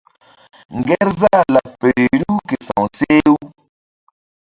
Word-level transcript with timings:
Ŋgerzah 0.79 1.43
laɓ 1.53 1.67
feri 1.79 2.05
riw 2.19 2.35
ke 2.47 2.55
sa̧w 2.67 2.85
seh-u. 2.97 3.35